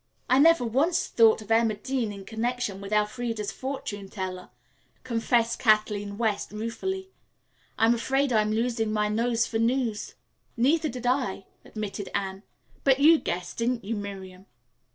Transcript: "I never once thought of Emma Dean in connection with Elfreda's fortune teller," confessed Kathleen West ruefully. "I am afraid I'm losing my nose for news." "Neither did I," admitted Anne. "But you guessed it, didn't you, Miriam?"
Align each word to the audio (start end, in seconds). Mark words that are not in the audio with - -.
"I 0.27 0.39
never 0.39 0.65
once 0.65 1.05
thought 1.05 1.43
of 1.43 1.51
Emma 1.51 1.75
Dean 1.75 2.11
in 2.11 2.25
connection 2.25 2.81
with 2.81 2.91
Elfreda's 2.91 3.51
fortune 3.51 4.09
teller," 4.09 4.49
confessed 5.03 5.59
Kathleen 5.59 6.17
West 6.17 6.51
ruefully. 6.51 7.11
"I 7.77 7.85
am 7.85 7.93
afraid 7.93 8.33
I'm 8.33 8.51
losing 8.51 8.91
my 8.91 9.09
nose 9.09 9.45
for 9.45 9.59
news." 9.59 10.15
"Neither 10.57 10.89
did 10.89 11.05
I," 11.05 11.45
admitted 11.63 12.09
Anne. 12.17 12.41
"But 12.83 12.99
you 12.99 13.19
guessed 13.19 13.61
it, 13.61 13.67
didn't 13.67 13.83
you, 13.83 13.95
Miriam?" 13.95 14.47